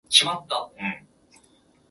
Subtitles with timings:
[0.03, 0.25] 愛はそこ
[0.79, 1.05] にあるんか